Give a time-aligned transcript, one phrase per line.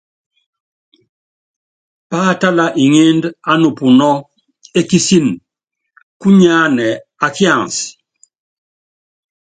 [2.11, 4.13] Páatála iŋíud á nupunɔ́
[4.79, 5.27] ékísin
[6.19, 6.87] kúnyɛ́ anɛ
[7.25, 7.75] á kians.